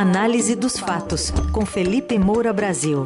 [0.00, 3.04] Análise dos fatos, com Felipe Moura Brasil.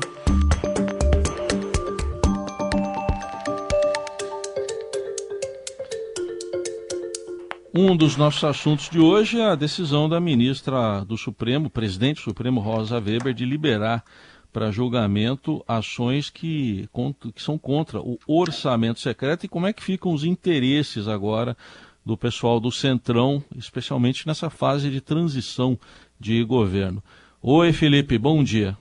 [7.74, 12.24] Um dos nossos assuntos de hoje é a decisão da ministra do Supremo, presidente do
[12.24, 14.04] Supremo Rosa Weber, de liberar
[14.52, 16.86] para julgamento ações que,
[17.34, 21.56] que são contra o orçamento secreto e como é que ficam os interesses agora
[22.04, 25.78] do pessoal do Centrão, especialmente nessa fase de transição
[26.22, 27.02] de governo.
[27.42, 28.78] Oi, Felipe, bom dia.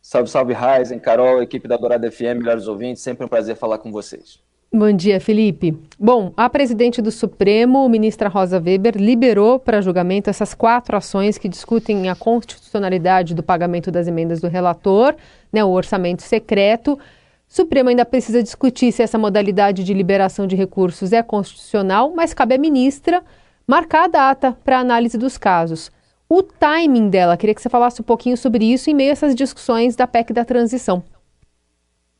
[0.00, 3.92] Salve, salve, Raizen, Carol, equipe da Dourada FM, melhores ouvintes, sempre um prazer falar com
[3.92, 4.40] vocês.
[4.74, 5.78] Bom dia, Felipe.
[5.98, 11.46] Bom, a presidente do Supremo, ministra Rosa Weber, liberou para julgamento essas quatro ações que
[11.46, 15.14] discutem a constitucionalidade do pagamento das emendas do relator,
[15.52, 16.94] né, o orçamento secreto.
[16.94, 16.98] O
[17.46, 22.54] Supremo ainda precisa discutir se essa modalidade de liberação de recursos é constitucional, mas cabe
[22.54, 23.22] à ministra
[23.66, 25.92] marcar a data para análise dos casos.
[26.34, 29.34] O timing dela, queria que você falasse um pouquinho sobre isso em meio a essas
[29.34, 31.04] discussões da PEC da transição.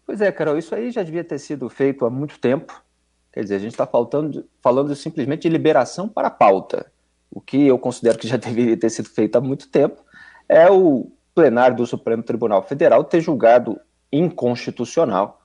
[0.05, 2.84] Pois é, Carol, isso aí já devia ter sido feito há muito tempo.
[3.33, 3.89] Quer dizer, a gente está
[4.61, 6.92] falando simplesmente de liberação para a pauta.
[7.31, 10.03] O que eu considero que já deveria ter sido feito há muito tempo
[10.47, 13.81] é o plenário do Supremo Tribunal Federal ter julgado
[14.12, 15.41] inconstitucional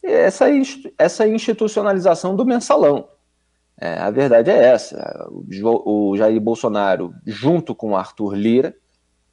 [0.00, 0.46] essa,
[0.96, 3.08] essa institucionalização do mensalão.
[3.80, 8.74] É, a verdade é essa: o Jair Bolsonaro, junto com Arthur Lira,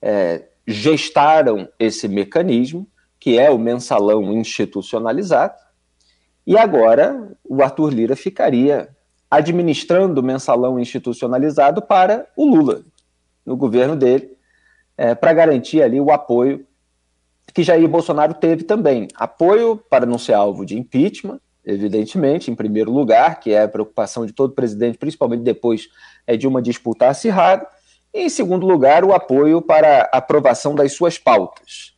[0.02, 2.88] é, gestaram esse mecanismo
[3.20, 5.56] que é o mensalão institucionalizado,
[6.46, 8.90] e agora o Arthur Lira ficaria
[9.32, 12.84] administrando o mensalão institucionalizado para o Lula,
[13.44, 14.38] no governo dele,
[14.96, 16.68] é, para garantir ali o apoio
[17.52, 19.08] que Jair Bolsonaro teve também.
[19.16, 24.26] Apoio para não ser alvo de impeachment, evidentemente, em primeiro lugar, que é a preocupação
[24.26, 25.90] de todo presidente, principalmente depois
[26.28, 27.68] é, de uma disputa acirrada,
[28.14, 31.96] e em segundo lugar, o apoio para aprovação das suas pautas.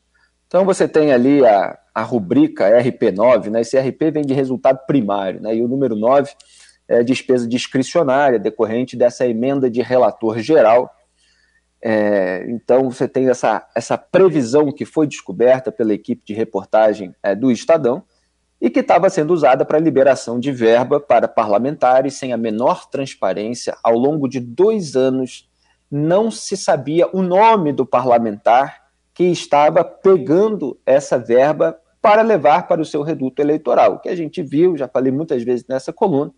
[0.47, 3.61] Então você tem ali a, a rubrica RP9, né?
[3.61, 5.55] Esse RP vem de resultado primário, né?
[5.55, 6.31] E o número 9
[6.87, 10.89] é despesa discricionária decorrente dessa emenda de relator geral.
[11.81, 17.35] É, então você tem essa, essa previsão que foi descoberta pela equipe de reportagem é,
[17.35, 18.03] do Estadão
[18.59, 23.77] e que estava sendo usada para liberação de verba para parlamentares sem a menor transparência.
[23.83, 25.47] Ao longo de dois anos,
[25.89, 32.81] não se sabia o nome do parlamentar que estava pegando essa verba para levar para
[32.81, 33.93] o seu reduto eleitoral.
[33.93, 36.31] O que a gente viu, já falei muitas vezes nessa coluna,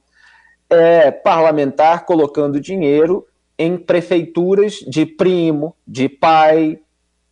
[0.70, 3.26] é parlamentar colocando dinheiro
[3.58, 6.80] em prefeituras de primo, de pai,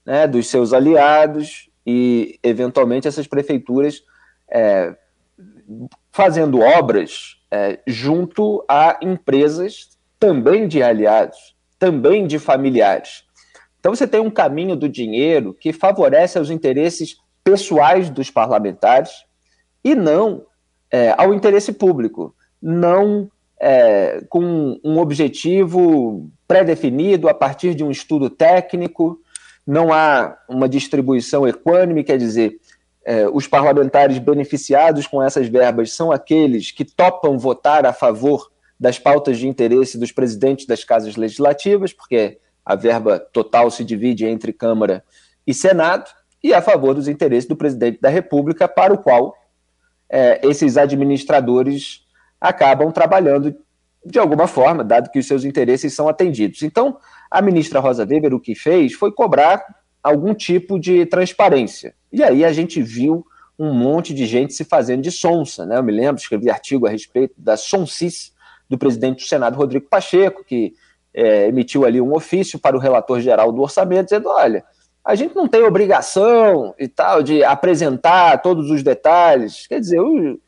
[0.06, 4.04] né, dos seus aliados, e eventualmente essas prefeituras
[4.50, 4.96] é,
[6.12, 13.24] fazendo obras é, junto a empresas também de aliados, também de familiares.
[13.80, 19.12] Então você tem um caminho do dinheiro que favorece os interesses pessoais dos parlamentares
[19.84, 20.46] e não
[20.91, 28.30] é, ao interesse público, não é, com um objetivo pré-definido a partir de um estudo
[28.30, 29.19] técnico,
[29.66, 32.57] não há uma distribuição equânime, quer dizer,
[33.07, 39.00] é, os parlamentares beneficiados com essas verbas são aqueles que topam votar a favor das
[39.00, 44.51] pautas de interesse dos presidentes das casas legislativas, porque a verba total se divide entre
[44.51, 45.06] Câmara
[45.47, 46.12] e Senado,
[46.44, 49.34] e a favor dos interesses do presidente da República, para o qual
[50.09, 52.06] é, esses administradores
[52.41, 53.56] acabam trabalhando
[54.06, 56.62] de alguma forma, dado que os seus interesses são atendidos.
[56.62, 56.97] Então,
[57.31, 59.63] a ministra Rosa Weber o que fez foi cobrar
[60.03, 61.95] algum tipo de transparência.
[62.17, 63.23] E aí a gente viu
[63.59, 65.67] um monte de gente se fazendo de sonsa.
[65.67, 65.78] Né?
[65.78, 68.31] Eu me lembro, escrevi artigo a respeito da sonsice
[68.67, 70.73] do presidente do Senado, Rodrigo Pacheco, que
[71.13, 74.63] é, emitiu ali um ofício para o relator geral do orçamento, dizendo: olha,
[75.06, 80.39] a gente não tem obrigação e tal de apresentar todos os detalhes, quer dizer, o,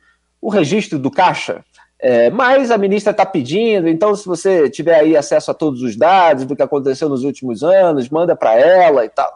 [0.41, 1.63] o registro do caixa.
[2.01, 5.95] É, mas a ministra está pedindo, então se você tiver aí acesso a todos os
[5.95, 9.29] dados do que aconteceu nos últimos anos, manda para ela e tal.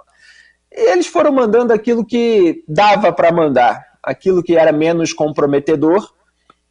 [0.75, 6.11] E eles foram mandando aquilo que dava para mandar, aquilo que era menos comprometedor,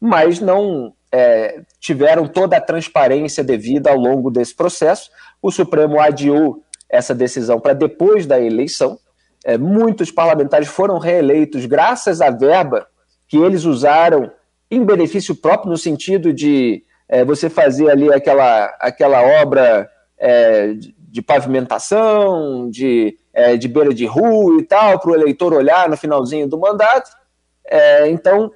[0.00, 5.10] mas não é, tiveram toda a transparência devida ao longo desse processo.
[5.40, 8.98] O Supremo adiou essa decisão para depois da eleição.
[9.44, 12.86] É, muitos parlamentares foram reeleitos graças à verba
[13.28, 14.30] que eles usaram
[14.70, 19.88] em benefício próprio, no sentido de é, você fazer ali aquela, aquela obra
[20.18, 25.88] é, de pavimentação, de, é, de beira de rua e tal, para o eleitor olhar
[25.88, 27.10] no finalzinho do mandato.
[27.64, 28.50] É, então,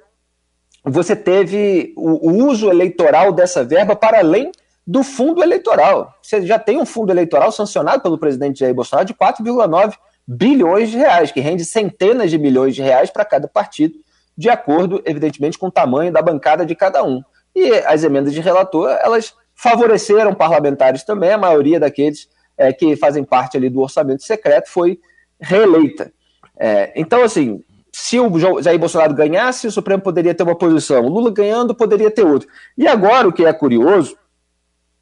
[0.83, 4.51] você teve o, o uso eleitoral dessa verba para além
[4.85, 6.13] do fundo eleitoral.
[6.21, 9.95] Você já tem um fundo eleitoral sancionado pelo presidente Jair Bolsonaro de 4,9
[10.25, 13.95] bilhões de reais, que rende centenas de milhões de reais para cada partido,
[14.37, 17.21] de acordo, evidentemente, com o tamanho da bancada de cada um.
[17.55, 23.23] E as emendas de relator, elas favoreceram parlamentares também, a maioria daqueles é, que fazem
[23.23, 24.99] parte ali do orçamento secreto foi
[25.39, 26.11] reeleita.
[26.57, 31.03] É, então, assim, se o Jair Bolsonaro ganhasse, o Supremo poderia ter uma posição.
[31.03, 32.47] O Lula ganhando, poderia ter outra.
[32.77, 34.17] E agora, o que é curioso,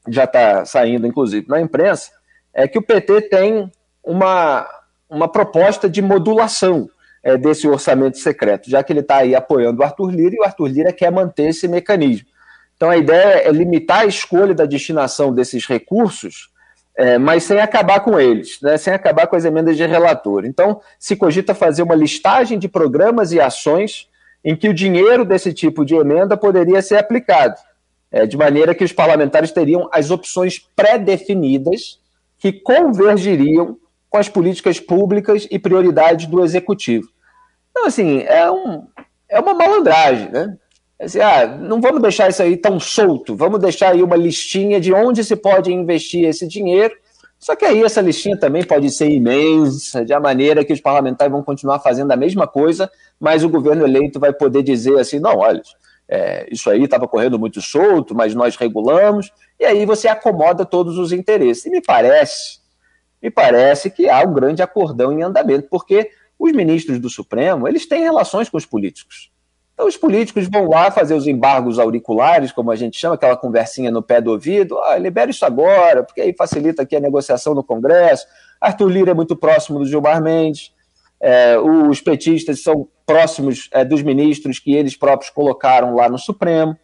[0.08, 2.12] já está saindo, inclusive, na imprensa,
[2.54, 3.72] é que o PT tem
[4.04, 4.68] uma,
[5.10, 6.90] uma proposta de modulação
[7.24, 10.44] é, desse orçamento secreto, já que ele está aí apoiando o Arthur Lira e o
[10.44, 12.28] Arthur Lira quer manter esse mecanismo.
[12.76, 16.50] Então a ideia é limitar a escolha da destinação desses recursos,
[16.98, 20.46] é, mas sem acabar com eles, né, sem acabar com as emendas de relator.
[20.46, 24.08] Então se cogita fazer uma listagem de programas e ações
[24.44, 27.56] em que o dinheiro desse tipo de emenda poderia ser aplicado,
[28.12, 32.00] é, de maneira que os parlamentares teriam as opções pré-definidas
[32.38, 33.78] que convergiriam
[34.10, 37.10] com as políticas públicas e prioridades do executivo.
[37.72, 38.88] Então, assim, é, um,
[39.28, 40.56] é uma malandragem, né?
[41.00, 44.94] Assim, ah, não vamos deixar isso aí tão solto, vamos deixar aí uma listinha de
[44.94, 46.96] onde se pode investir esse dinheiro.
[47.38, 51.32] Só que aí essa listinha também pode ser imensa, de a maneira que os parlamentares
[51.32, 52.90] vão continuar fazendo a mesma coisa,
[53.20, 55.62] mas o governo eleito vai poder dizer assim: não, olha,
[56.08, 60.98] é, isso aí estava correndo muito solto, mas nós regulamos, e aí você acomoda todos
[60.98, 61.66] os interesses.
[61.66, 62.60] E me parece,
[63.22, 66.10] me parece que há um grande acordão em andamento, porque
[66.40, 69.30] os ministros do Supremo, eles têm relações com os políticos.
[69.76, 73.92] Então os políticos vão lá fazer os embargos auriculares, como a gente chama, aquela conversinha
[73.92, 77.62] no pé do ouvido, ah, libera isso agora, porque aí facilita aqui a negociação no
[77.62, 78.26] Congresso.
[78.60, 80.74] Arthur Lira é muito próximo do Gilmar Mendes,
[81.20, 86.78] é, os petistas são próximos é, dos ministros que eles próprios colocaram lá no Supremo.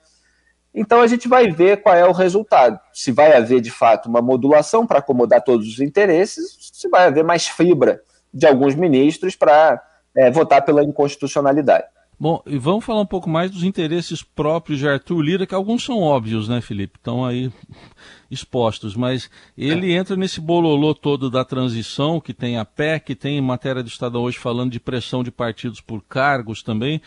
[0.74, 2.78] Então a gente vai ver qual é o resultado.
[2.94, 7.24] Se vai haver de fato uma modulação para acomodar todos os interesses, se vai haver
[7.24, 8.02] mais fibra
[8.34, 9.82] de alguns ministros para
[10.16, 11.86] é, votar pela inconstitucionalidade.
[12.22, 15.84] Bom, e vamos falar um pouco mais dos interesses próprios de Arthur Lira, que alguns
[15.84, 17.00] são óbvios, né, Felipe?
[17.00, 17.52] Estão aí
[18.30, 19.28] expostos, mas
[19.58, 19.96] ele é.
[19.96, 24.38] entra nesse bololô todo da transição, que tem a PEC, tem matéria do Estado hoje
[24.38, 27.02] falando de pressão de partidos por cargos também.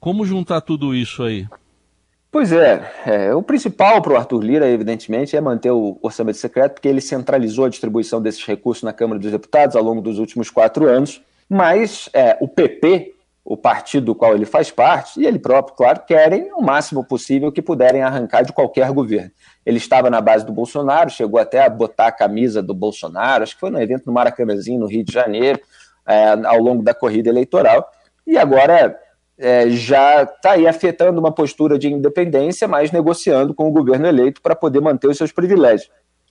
[0.00, 1.46] Como juntar tudo isso aí?
[2.32, 6.72] Pois é, é o principal para o Arthur Lira, evidentemente, é manter o orçamento secreto,
[6.72, 10.48] porque ele centralizou a distribuição desses recursos na Câmara dos Deputados ao longo dos últimos
[10.48, 11.20] quatro anos.
[11.50, 13.13] Mas é, o PP,
[13.44, 17.52] o partido do qual ele faz parte, e ele próprio, claro, querem o máximo possível
[17.52, 19.30] que puderem arrancar de qualquer governo.
[19.66, 23.54] Ele estava na base do Bolsonaro, chegou até a botar a camisa do Bolsonaro, acho
[23.54, 25.60] que foi no evento no Maracanãzinho, no Rio de Janeiro,
[26.06, 27.86] é, ao longo da corrida eleitoral,
[28.26, 28.98] e agora
[29.36, 34.40] é, já está aí afetando uma postura de independência, mas negociando com o governo eleito
[34.40, 35.90] para poder manter os seus privilégios.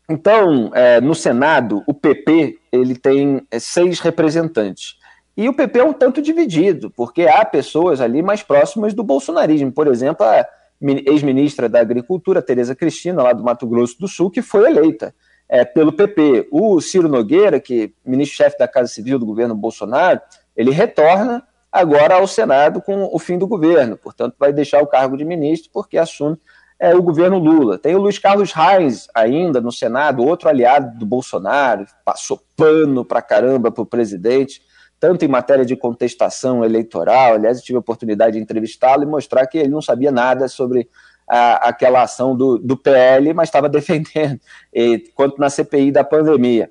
[0.09, 4.97] Então, é, no Senado, o PP ele tem é, seis representantes.
[5.35, 9.71] E o PP é um tanto dividido, porque há pessoas ali mais próximas do bolsonarismo.
[9.71, 10.45] Por exemplo, a
[10.81, 15.13] ex-ministra da Agricultura, Tereza Cristina, lá do Mato Grosso do Sul, que foi eleita
[15.49, 16.49] é, pelo PP.
[16.51, 20.21] O Ciro Nogueira, que é ministro-chefe da Casa Civil do governo Bolsonaro,
[20.55, 23.97] ele retorna agora ao Senado com o fim do governo.
[23.97, 26.37] Portanto, vai deixar o cargo de ministro porque assume
[26.79, 27.79] é, o governo Lula.
[27.79, 33.21] Tem o Luiz Carlos Reis ainda no Senado, outro aliado do Bolsonaro, passou pano pra
[33.21, 34.61] caramba pro presidente
[35.03, 37.33] tanto em matéria de contestação eleitoral.
[37.33, 40.89] Aliás, eu tive a oportunidade de entrevistá-lo e mostrar que ele não sabia nada sobre
[41.29, 44.39] a, aquela ação do, do PL, mas estava defendendo,
[44.73, 46.69] e, quanto na CPI da pandemia.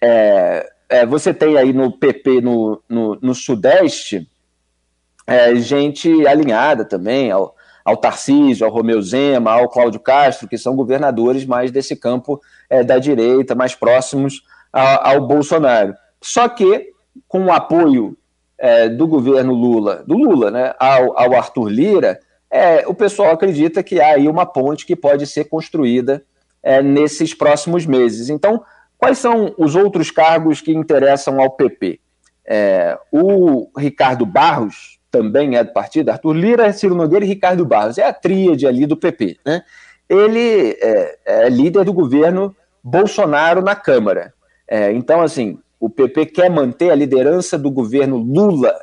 [0.00, 4.24] É, é, você tem aí no PP, no, no, no Sudeste,
[5.26, 10.76] é, gente alinhada também ao, ao Tarcísio, ao Romeu Zema, ao Cláudio Castro, que são
[10.76, 12.40] governadores mais desse campo
[12.70, 15.92] é, da direita, mais próximos ao, ao Bolsonaro.
[16.22, 16.93] Só que
[17.28, 18.16] com o apoio
[18.58, 23.82] é, do governo Lula, do Lula, né, ao, ao Arthur Lira, é, o pessoal acredita
[23.82, 26.24] que há aí uma ponte que pode ser construída
[26.62, 28.28] é, nesses próximos meses.
[28.28, 28.62] Então,
[28.96, 32.00] quais são os outros cargos que interessam ao PP?
[32.46, 37.98] É, o Ricardo Barros também é do partido, Arthur Lira, Ciro Nogueira e Ricardo Barros,
[37.98, 39.38] é a tríade ali do PP.
[39.44, 39.62] Né?
[40.08, 44.34] Ele é, é líder do governo Bolsonaro na Câmara.
[44.66, 48.74] É, então, assim, o PP quer manter a liderança do governo Lula.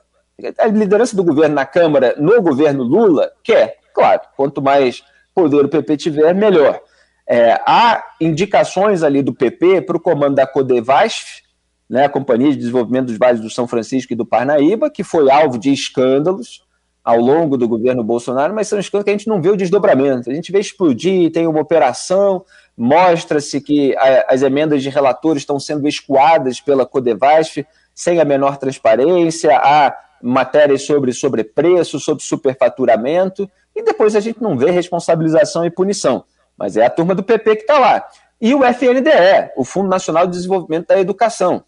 [0.58, 3.78] A liderança do governo na Câmara, no governo Lula, quer.
[3.94, 6.82] Claro, quanto mais poder o PP tiver, melhor.
[7.28, 11.42] É, há indicações ali do PP para o comando da Codevasf,
[11.90, 15.30] né, a Companhia de Desenvolvimento dos Vales do São Francisco e do Parnaíba, que foi
[15.30, 16.62] alvo de escândalos
[17.04, 20.30] ao longo do governo Bolsonaro, mas são escândalos que a gente não vê o desdobramento.
[20.30, 22.46] A gente vê explodir, tem uma operação,
[22.78, 28.58] mostra-se que a, as emendas de relatores estão sendo escoadas pela Codevasf sem a menor
[28.58, 35.72] transparência, há matérias sobre sobrepreço, sobre superfaturamento, e depois a gente não vê responsabilização e
[35.72, 36.24] punição.
[36.58, 38.06] Mas é a turma do PP que está lá.
[38.40, 41.64] E o FNDE, o Fundo Nacional de Desenvolvimento da Educação,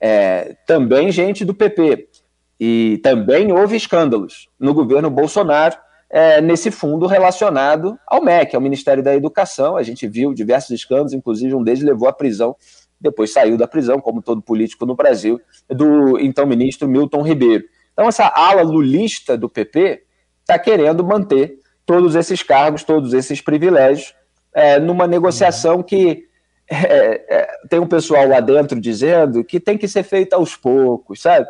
[0.00, 2.07] é, também gente do PP.
[2.60, 5.76] E também houve escândalos no governo Bolsonaro
[6.10, 9.76] é, nesse fundo relacionado ao MEC, ao Ministério da Educação.
[9.76, 12.56] A gente viu diversos escândalos, inclusive um deles levou à prisão,
[13.00, 17.64] depois saiu da prisão, como todo político no Brasil, do então ministro Milton Ribeiro.
[17.92, 20.02] Então, essa ala lulista do PP
[20.40, 24.14] está querendo manter todos esses cargos, todos esses privilégios,
[24.52, 26.26] é, numa negociação que
[26.70, 31.22] é, é, tem um pessoal lá dentro dizendo que tem que ser feita aos poucos,
[31.22, 31.46] sabe?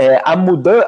[0.00, 0.86] É, a mudança,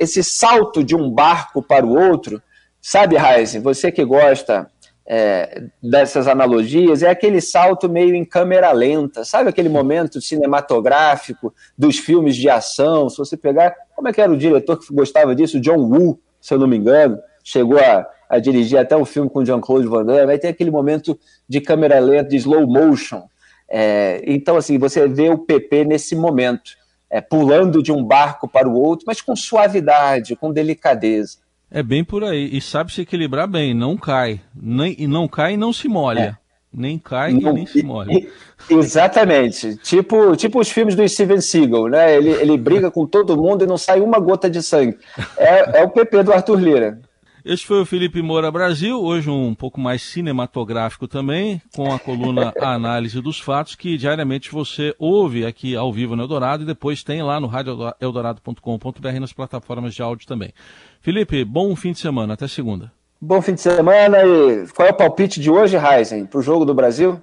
[0.00, 2.42] esse salto de um barco para o outro,
[2.80, 4.68] sabe, Heisen, você que gosta
[5.06, 11.98] é, dessas analogias, é aquele salto meio em câmera lenta, sabe aquele momento cinematográfico dos
[11.98, 13.08] filmes de ação?
[13.08, 15.60] Se você pegar, como é que era o diretor que gostava disso?
[15.60, 19.44] John Woo, se eu não me engano, chegou a, a dirigir até um filme com
[19.44, 21.16] Jean-Claude Van Damme, vai ter aquele momento
[21.48, 23.22] de câmera lenta, de slow motion.
[23.70, 26.81] É, então, assim, você vê o PP nesse momento
[27.12, 31.36] é, pulando de um barco para o outro, mas com suavidade, com delicadeza.
[31.70, 32.48] É bem por aí.
[32.50, 34.40] E sabe se equilibrar bem, não cai.
[34.54, 36.38] Nem, e não cai e não se molha.
[36.38, 36.42] É.
[36.74, 38.26] Nem cai não, e nem se molha.
[38.68, 39.76] Exatamente.
[39.76, 42.16] Tipo, tipo os filmes do Steven Seagal, né?
[42.16, 44.96] Ele, ele briga com todo mundo e não sai uma gota de sangue.
[45.36, 46.98] É, é o PP do Arthur Lira.
[47.44, 52.52] Este foi o Felipe Moura Brasil, hoje um pouco mais cinematográfico também, com a coluna
[52.60, 57.02] A Análise dos Fatos, que diariamente você ouve aqui ao vivo no Eldorado e depois
[57.02, 60.52] tem lá no radioeldorado.com.br nas plataformas de áudio também.
[61.00, 62.92] Felipe, bom fim de semana, até segunda.
[63.20, 66.64] Bom fim de semana e qual é o palpite de hoje, Heisen, para o jogo
[66.64, 67.20] do Brasil?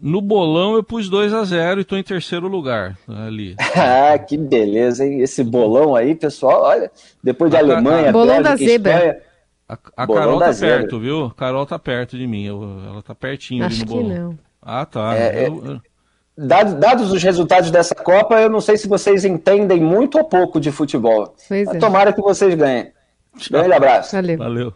[0.00, 3.56] No bolão eu pus 2 a 0 e estou em terceiro lugar ali.
[3.76, 5.20] ah, que beleza, hein?
[5.20, 6.90] Esse bolão aí, pessoal, olha,
[7.22, 8.92] depois de a Alemanha, bolão Bélgica, da zebra.
[8.94, 9.29] Espanha,
[9.70, 11.26] a, a Carol tá perto, viu?
[11.26, 12.44] A Carol tá perto de mim.
[12.44, 14.08] Eu, ela tá pertinho Acho ali no bolão.
[14.08, 14.38] Que não.
[14.60, 15.16] Ah, tá.
[15.16, 15.90] É, eu, é...
[16.36, 20.58] Dados, dados os resultados dessa Copa, eu não sei se vocês entendem muito ou pouco
[20.58, 21.34] de futebol.
[21.46, 21.78] Pois é.
[21.78, 22.92] Tomara que vocês ganhem.
[23.50, 24.16] Grande abraço.
[24.16, 24.38] Valeu.
[24.38, 24.74] Valeu.